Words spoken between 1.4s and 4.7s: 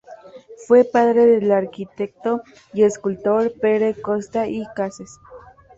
arquitecto y escultor Pere Costa i